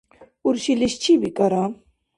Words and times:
Уршилис 0.47 0.93
чи 1.03 1.13
бикӀара? 1.21 1.63